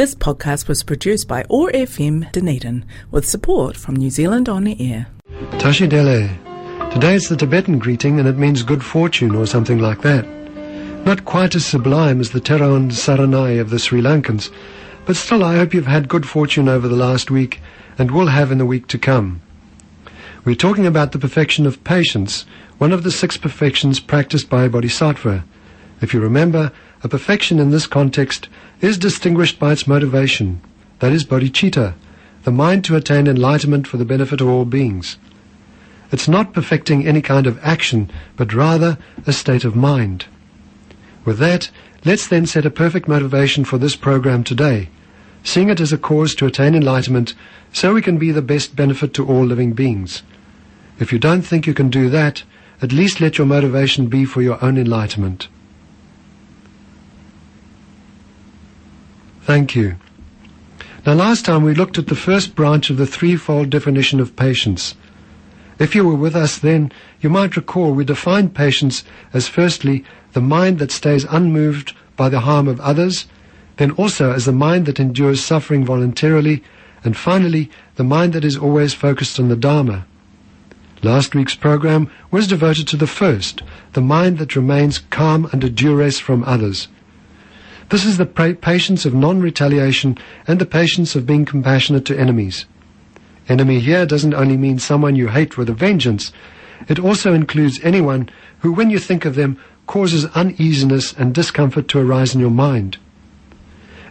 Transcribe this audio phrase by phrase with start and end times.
[0.00, 5.08] This podcast was produced by OAR FM Dunedin with support from New Zealand On Air.
[5.58, 6.30] Tashi Dele.
[6.90, 10.26] Today it's the Tibetan greeting and it means good fortune or something like that.
[11.04, 14.50] Not quite as sublime as the Theruwan Saranai of the Sri Lankans,
[15.04, 17.60] but still I hope you've had good fortune over the last week
[17.98, 19.42] and will have in the week to come.
[20.46, 22.46] We're talking about the perfection of patience,
[22.78, 25.44] one of the six perfections practiced by bodhisattva.
[26.00, 26.72] If you remember,
[27.02, 28.48] a perfection in this context
[28.80, 30.60] is distinguished by its motivation,
[30.98, 31.94] that is bodhicitta,
[32.44, 35.16] the mind to attain enlightenment for the benefit of all beings.
[36.12, 40.26] It's not perfecting any kind of action, but rather a state of mind.
[41.24, 41.70] With that,
[42.04, 44.88] let's then set a perfect motivation for this program today,
[45.42, 47.34] seeing it as a cause to attain enlightenment
[47.72, 50.22] so we can be the best benefit to all living beings.
[50.98, 52.42] If you don't think you can do that,
[52.82, 55.48] at least let your motivation be for your own enlightenment.
[59.50, 59.96] Thank you.
[61.04, 64.94] Now, last time we looked at the first branch of the threefold definition of patience.
[65.76, 69.02] If you were with us then, you might recall we defined patience
[69.34, 73.26] as firstly the mind that stays unmoved by the harm of others,
[73.78, 76.62] then also as the mind that endures suffering voluntarily,
[77.02, 80.06] and finally the mind that is always focused on the Dharma.
[81.02, 86.20] Last week's program was devoted to the first, the mind that remains calm under duress
[86.20, 86.86] from others.
[87.90, 92.66] This is the patience of non-retaliation and the patience of being compassionate to enemies.
[93.48, 96.32] Enemy here doesn't only mean someone you hate with a vengeance.
[96.88, 98.30] It also includes anyone
[98.60, 102.96] who, when you think of them, causes uneasiness and discomfort to arise in your mind.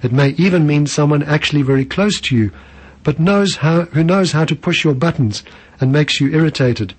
[0.04, 2.52] It may even mean someone actually very close to you,
[3.04, 5.42] but knows how, who knows how to push your buttons
[5.80, 6.96] and makes you irritated.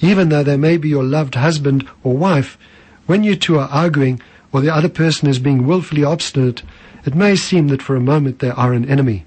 [0.00, 2.58] Even though they may be your loved husband or wife,
[3.06, 4.20] when you two are arguing,
[4.52, 6.62] or the other person is being willfully obstinate,
[7.04, 9.24] it may seem that for a moment they are an enemy.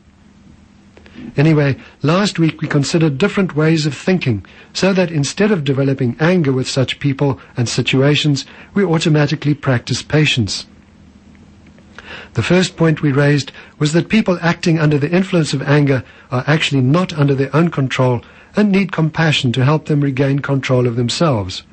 [1.36, 6.52] Anyway, last week we considered different ways of thinking, so that instead of developing anger
[6.52, 10.66] with such people and situations, we automatically practice patience.
[12.34, 16.44] The first point we raised was that people acting under the influence of anger are
[16.48, 18.22] actually not under their own control
[18.56, 21.64] and need compassion to help them regain control of themselves.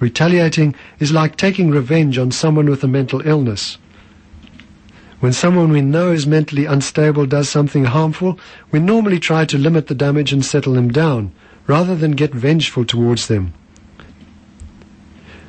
[0.00, 3.78] Retaliating is like taking revenge on someone with a mental illness.
[5.20, 8.38] When someone we know is mentally unstable does something harmful,
[8.70, 11.32] we normally try to limit the damage and settle them down,
[11.66, 13.54] rather than get vengeful towards them.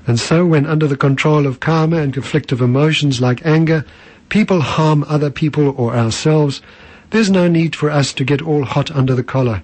[0.07, 3.83] And so, when under the control of karma and conflictive emotions like anger,
[4.29, 6.62] people harm other people or ourselves,
[7.09, 9.63] there's no need for us to get all hot under the collar.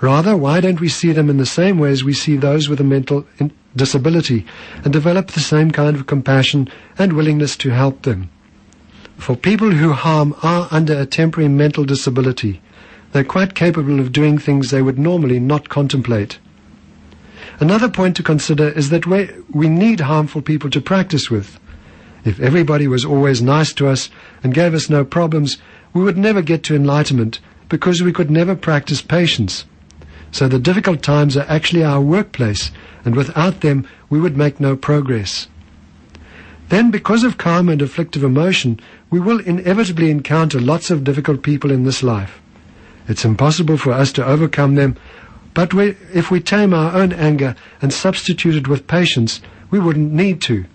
[0.00, 2.80] Rather, why don't we see them in the same way as we see those with
[2.80, 3.26] a mental
[3.76, 4.46] disability
[4.82, 8.30] and develop the same kind of compassion and willingness to help them?
[9.16, 12.60] For people who harm are under a temporary mental disability.
[13.12, 16.38] They're quite capable of doing things they would normally not contemplate.
[17.58, 21.58] Another point to consider is that we, need harmful people to practice with.
[22.24, 24.10] If everybody was always nice to us
[24.42, 25.56] and gave us no problems,
[25.94, 29.64] we would never get to enlightenment because we could never practice patience.
[30.36, 32.70] So the difficult times are actually our workplace,
[33.06, 35.48] and without them we would make no progress.
[36.68, 41.70] Then, because of karma and afflictive emotion, we will inevitably encounter lots of difficult people
[41.70, 42.38] in this life.
[43.08, 44.98] It's impossible for us to overcome them,
[45.54, 50.12] but we, if we tame our own anger and substitute it with patience, we wouldn't
[50.12, 50.66] need to.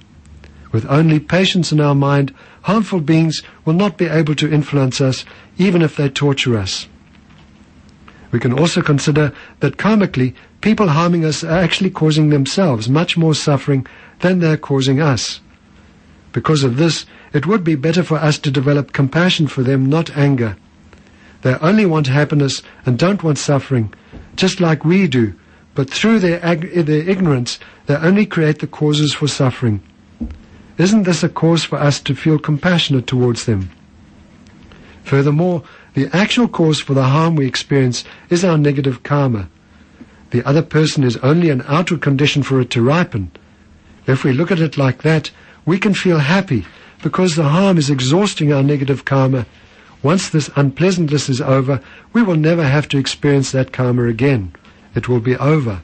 [0.71, 2.33] With only patience in our mind,
[2.63, 5.23] harmful beings will not be able to influence us,
[5.59, 6.87] even if they torture us.
[8.31, 13.35] We can also consider that karmically, people harming us are actually causing themselves much more
[13.35, 13.85] suffering
[14.19, 15.41] than they're causing us.
[16.31, 20.15] Because of this, it would be better for us to develop compassion for them, not
[20.15, 20.55] anger.
[21.41, 23.93] They only want happiness and don't want suffering,
[24.35, 25.33] just like we do,
[25.75, 29.81] but through their, ag- their ignorance, they only create the causes for suffering.
[30.77, 33.71] Isn't this a cause for us to feel compassionate towards them?
[35.03, 35.63] Furthermore,
[35.93, 39.49] the actual cause for the harm we experience is our negative karma.
[40.29, 43.31] The other person is only an outer condition for it to ripen.
[44.07, 45.31] If we look at it like that,
[45.65, 46.65] we can feel happy
[47.03, 49.45] because the harm is exhausting our negative karma.
[50.01, 51.81] Once this unpleasantness is over,
[52.13, 54.53] we will never have to experience that karma again.
[54.95, 55.81] It will be over.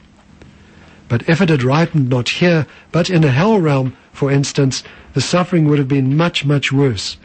[1.08, 4.82] But if it had ripened not here, but in a hell realm, for instance,
[5.14, 7.16] the suffering would have been much, much worse.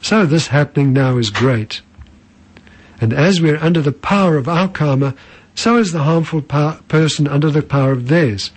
[0.00, 1.80] So this happening now is great.
[3.00, 5.14] And as we are under the power of our karma,
[5.54, 8.50] so is the harmful person under the power of theirs.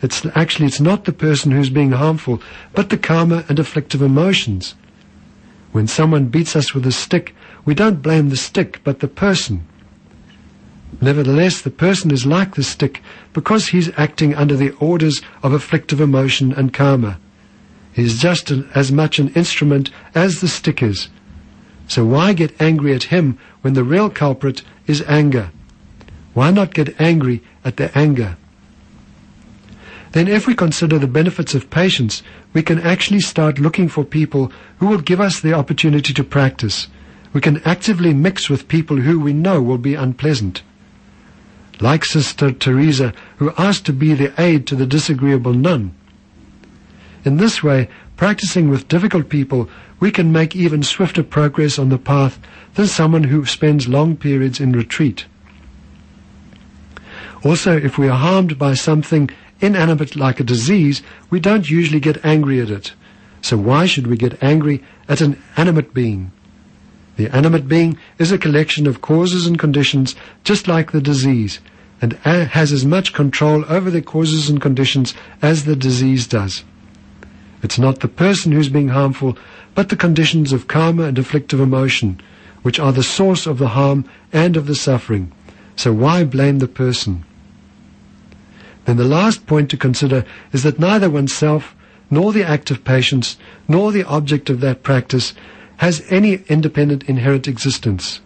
[0.00, 2.40] It's actually it's not the person who's being harmful,
[2.72, 4.74] but the karma and afflictive emotions.
[5.72, 7.34] When someone beats us with a stick,
[7.64, 9.66] we don't blame the stick, but the person.
[11.00, 13.02] Nevertheless, the person is like the stick
[13.32, 17.18] because he's acting under the orders of afflictive emotion and karma.
[17.92, 21.08] He's just as much an instrument as the stick is.
[21.88, 25.50] So why get angry at him when the real culprit is anger?
[26.34, 28.36] Why not get angry at the anger?
[30.12, 34.52] Then if we consider the benefits of patience, we can actually start looking for people
[34.78, 36.86] who will give us the opportunity to practice.
[37.32, 40.62] We can actively mix with people who we know will be unpleasant
[41.80, 45.94] like Sister Teresa, who asked to be the aid to the disagreeable nun.
[47.24, 49.68] In this way, practicing with difficult people,
[50.00, 52.38] we can make even swifter progress on the path
[52.74, 55.26] than someone who spends long periods in retreat.
[57.44, 59.30] Also, if we are harmed by something
[59.60, 62.92] inanimate like a disease, we don't usually get angry at it.
[63.42, 66.32] So why should we get angry at an animate being?
[67.16, 71.60] The animate being is a collection of causes and conditions just like the disease
[72.00, 76.62] and has as much control over the causes and conditions as the disease does.
[77.62, 79.36] It's not the person who's being harmful,
[79.74, 82.20] but the conditions of karma and afflictive emotion,
[82.62, 85.32] which are the source of the harm and of the suffering.
[85.76, 87.24] So why blame the person?
[88.84, 91.74] Then the last point to consider is that neither oneself,
[92.10, 93.36] nor the act of patience,
[93.68, 95.34] nor the object of that practice
[95.76, 98.20] has any independent inherent existence.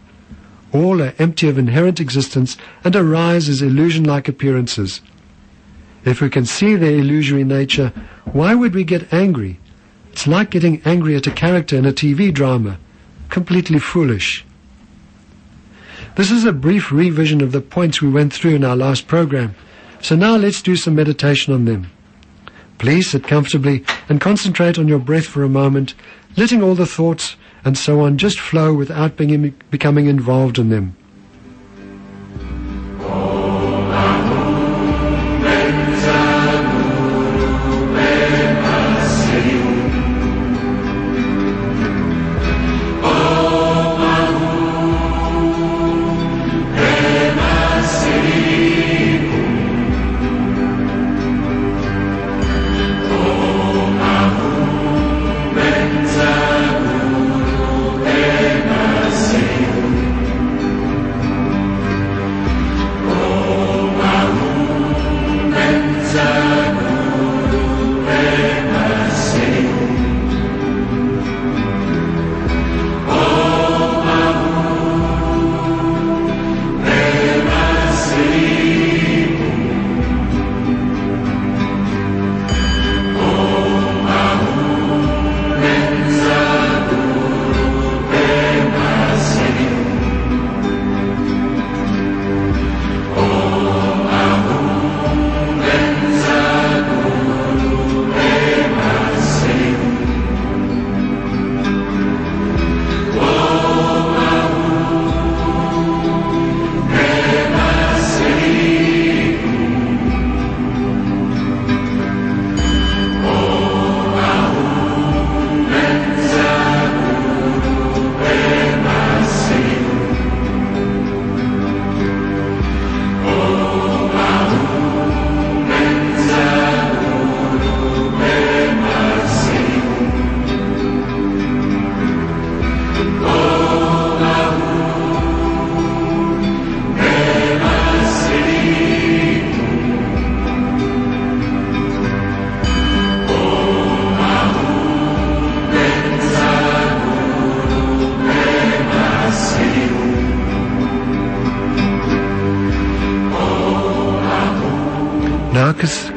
[0.73, 5.01] All are empty of inherent existence and arise as illusion-like appearances.
[6.05, 7.93] If we can see their illusory nature,
[8.33, 9.61] why would we get angry?
[10.11, 12.79] It's like getting angry at a character in a TV drama.
[13.29, 14.45] Completely foolish.
[16.17, 19.55] This is a brief revision of the points we went through in our last program.
[20.03, 21.91] So now let's do some meditation on them.
[22.79, 25.95] Please sit comfortably and concentrate on your breath for a moment,
[26.37, 30.97] letting all the thoughts and so on just flow without being, becoming involved in them.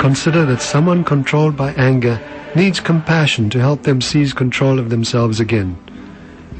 [0.05, 2.21] Consider that someone controlled by anger
[2.55, 5.75] needs compassion to help them seize control of themselves again.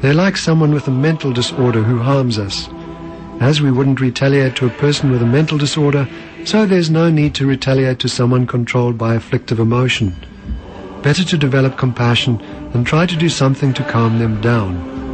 [0.00, 2.68] They're like someone with a mental disorder who harms us.
[3.40, 6.08] As we wouldn't retaliate to a person with a mental disorder,
[6.44, 10.16] so there's no need to retaliate to someone controlled by afflictive emotion.
[11.02, 12.40] Better to develop compassion
[12.74, 15.05] and try to do something to calm them down.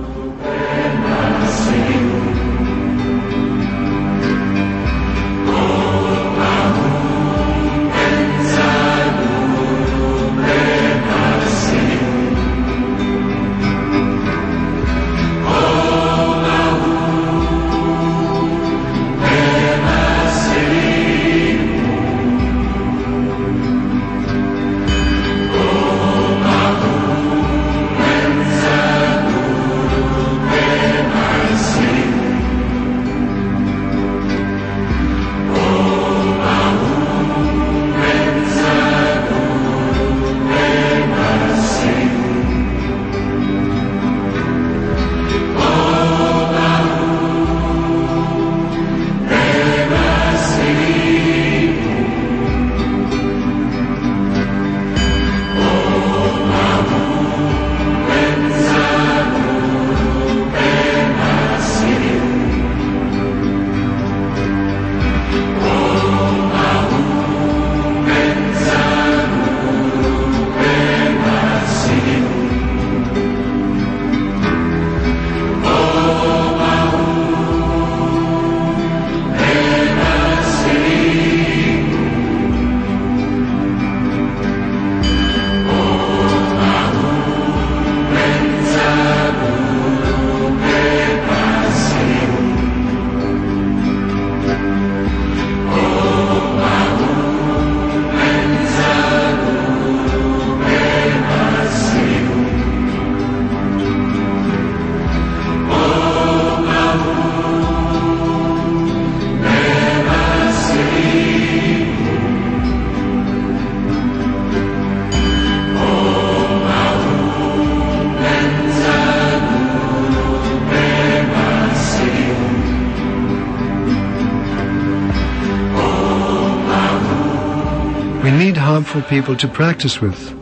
[128.83, 130.33] Harmful people to practice with.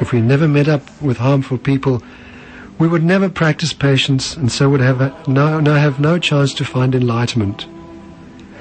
[0.00, 2.02] If we never met up with harmful people,
[2.78, 6.64] we would never practice patience and so would have no, no, have no chance to
[6.64, 7.66] find enlightenment.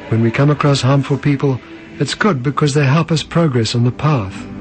[0.10, 1.62] When we come across harmful people,
[2.02, 4.53] it's good because they help us progress on the path.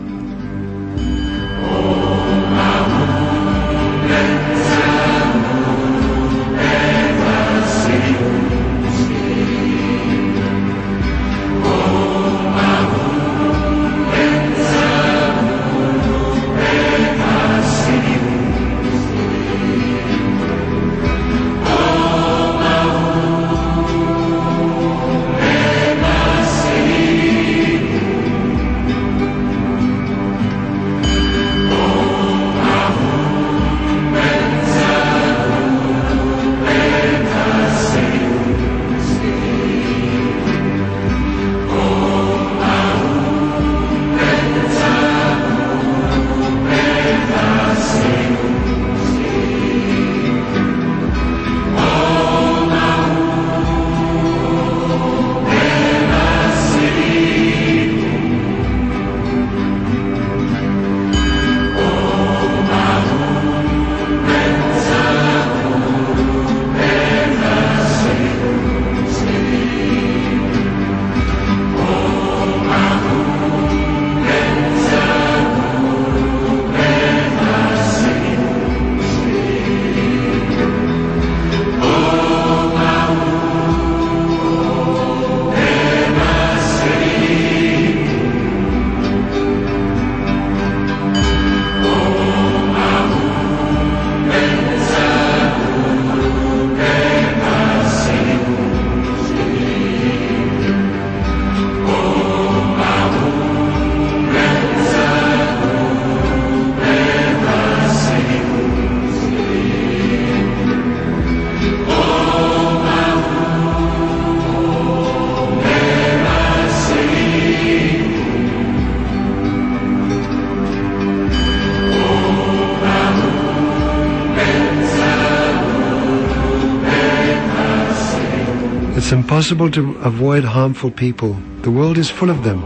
[129.52, 131.35] Impossible to avoid harmful people.
[131.61, 132.61] The world is full of them.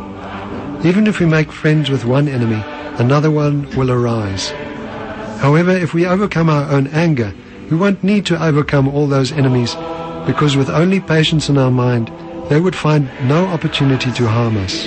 [0.85, 2.63] Even if we make friends with one enemy,
[3.01, 4.51] another one will arise.
[5.41, 7.35] However, if we overcome our own anger,
[7.71, 9.75] we won't need to overcome all those enemies
[10.27, 12.09] because with only patience in our mind,
[12.49, 14.87] they would find no opportunity to harm us.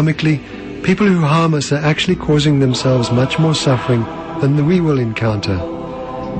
[0.00, 0.40] Karmically,
[0.82, 4.02] people who harm us are actually causing themselves much more suffering
[4.40, 5.56] than we will encounter.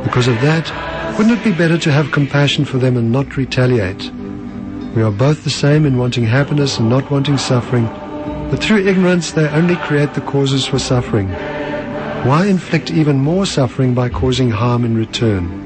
[0.03, 0.65] Because of that,
[1.19, 4.11] wouldn't it be better to have compassion for them and not retaliate?
[4.97, 7.85] We are both the same in wanting happiness and not wanting suffering,
[8.51, 11.29] but through ignorance they only create the causes for suffering.
[12.25, 15.60] Why inflict even more suffering by causing harm in return?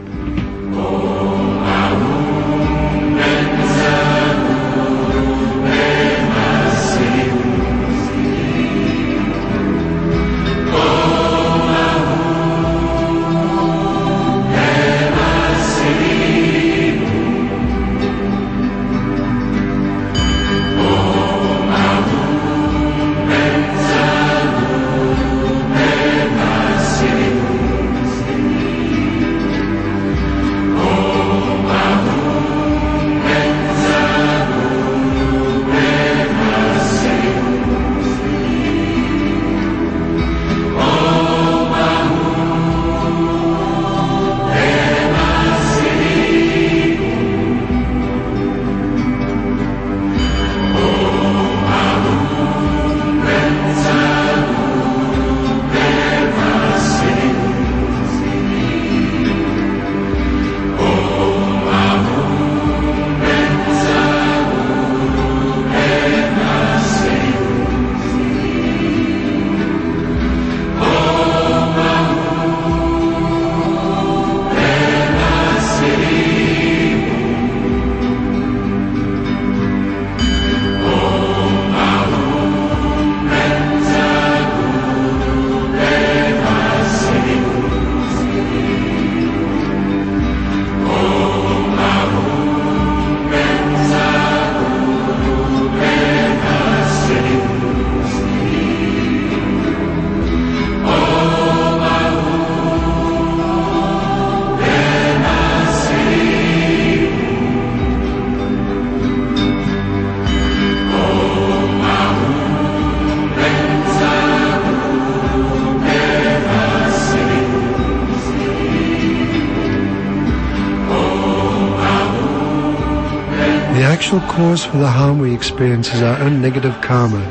[124.04, 127.24] Actual cause for the harm we experience is our own negative karma.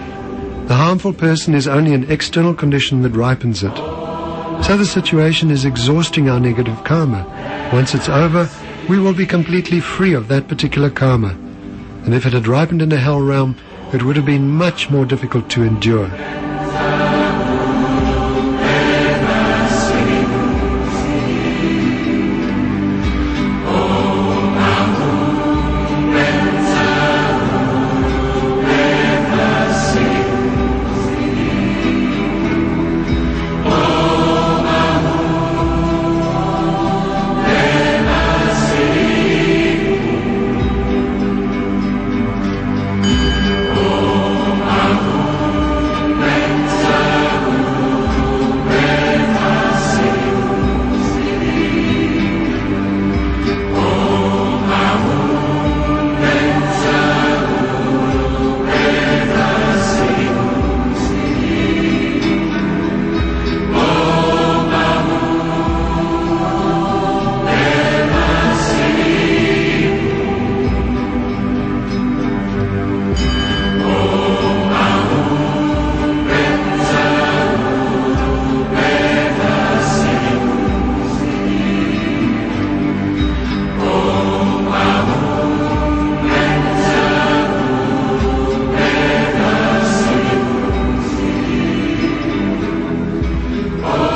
[0.68, 3.76] The harmful person is only an external condition that ripens it.
[4.66, 7.28] So the situation is exhausting our negative karma.
[7.72, 8.50] Once it's over,
[8.90, 11.38] we will be completely free of that particular karma.
[12.06, 13.56] And if it had ripened in the hell realm,
[13.94, 16.10] it would have been much more difficult to endure.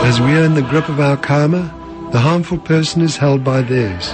[0.08, 1.64] As we are in the grip of our karma,
[2.14, 4.08] the harmful person is held by theirs.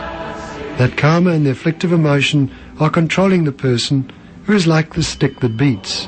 [0.80, 4.12] That karma and the afflictive emotion are controlling the person
[4.46, 6.08] who is like the stick that beats.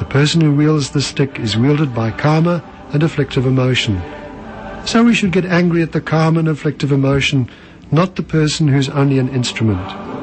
[0.00, 4.02] The person who wields the stick is wielded by karma and afflictive emotion.
[4.84, 7.48] So we should get angry at the karma and afflictive emotion,
[7.90, 10.15] not the person who's only an instrument.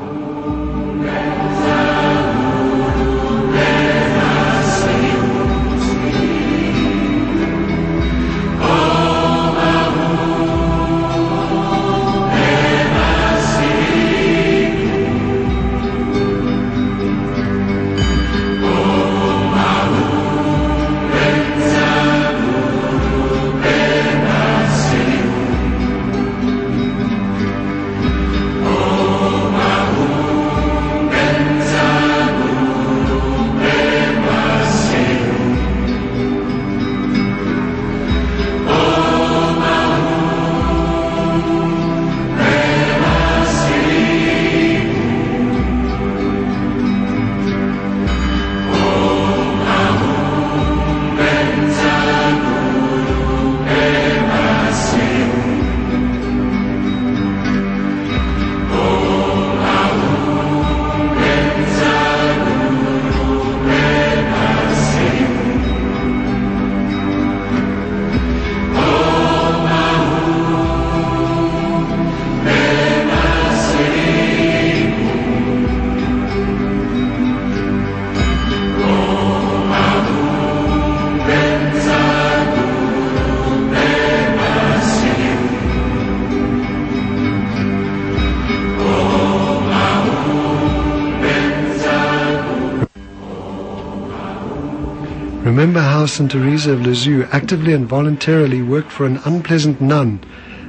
[95.64, 96.30] Remember how St.
[96.30, 100.20] Teresa of Lisieux actively and voluntarily worked for an unpleasant nun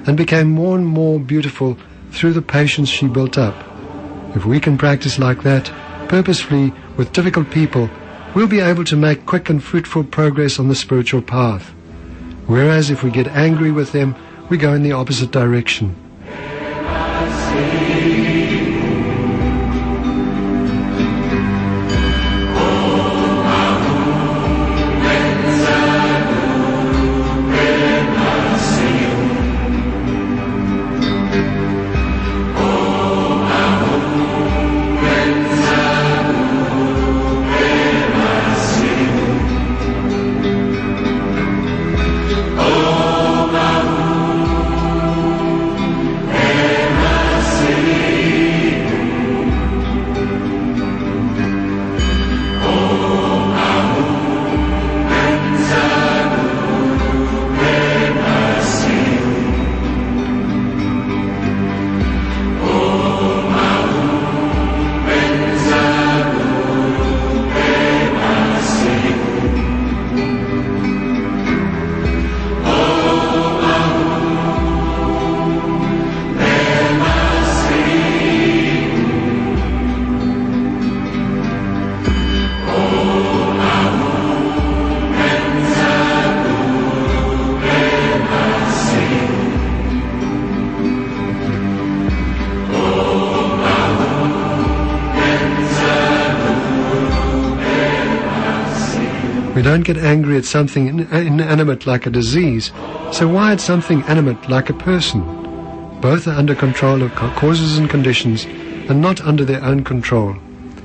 [0.06, 1.76] and became more and more beautiful
[2.12, 3.56] through the patience she built up.
[4.36, 5.66] If we can practice like that,
[6.08, 7.90] purposefully with difficult people,
[8.36, 11.70] we'll be able to make quick and fruitful progress on the spiritual path.
[12.46, 14.14] Whereas if we get angry with them,
[14.48, 15.96] we go in the opposite direction.
[99.64, 102.70] Don't get angry at something in- inanimate like a disease,
[103.12, 105.22] so why at something animate like a person?
[106.02, 110.36] Both are under control of causes and conditions and not under their own control.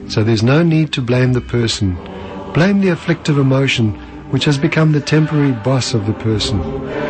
[0.07, 1.95] So there's no need to blame the person.
[2.53, 3.95] Blame the afflictive emotion
[4.31, 7.09] which has become the temporary boss of the person.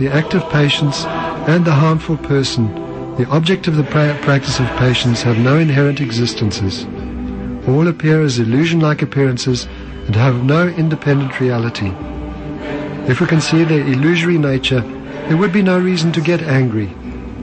[0.00, 1.04] The active patience,
[1.46, 2.64] and the harmful person,
[3.16, 6.86] the object of the practice of patience, have no inherent existences.
[7.68, 9.66] All appear as illusion-like appearances
[10.06, 11.92] and have no independent reality.
[13.10, 14.80] If we can see their illusory nature,
[15.28, 16.88] there would be no reason to get angry,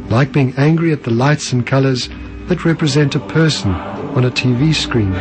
[0.09, 2.09] like being angry at the lights and colors
[2.47, 5.13] that represent a person on a TV screen.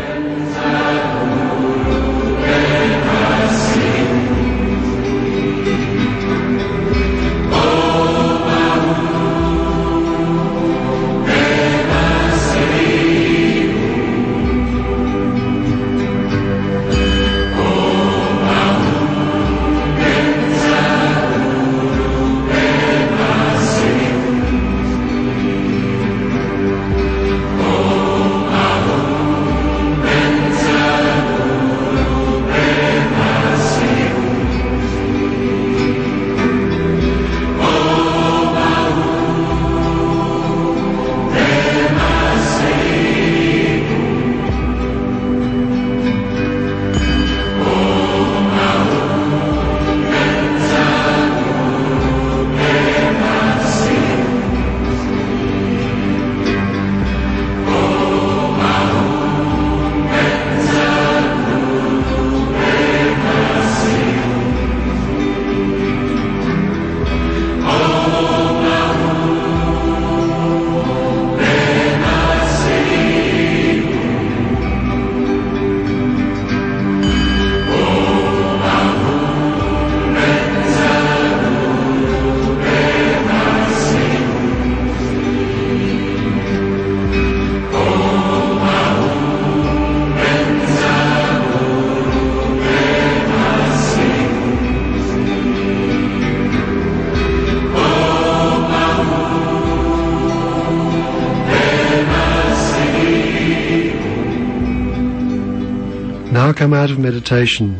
[106.56, 107.78] Come out of meditation.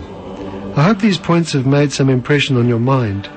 [0.76, 3.28] I hope these points have made some impression on your mind.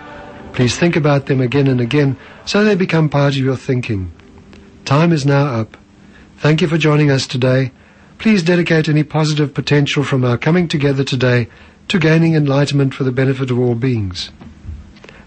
[0.54, 4.12] Please think about them again and again so they become part of your thinking.
[4.84, 5.78] Time is now up.
[6.38, 7.72] Thank you for joining us today.
[8.18, 11.48] Please dedicate any positive potential from our coming together today
[11.88, 14.32] to gaining enlightenment for the benefit of all beings.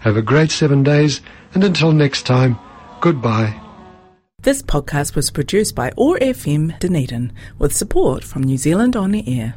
[0.01, 1.21] Have a great seven days,
[1.53, 2.59] and until next time,
[3.01, 3.59] goodbye.
[4.41, 9.23] This podcast was produced by OAR FM Dunedin with support from New Zealand On the
[9.39, 9.55] Air.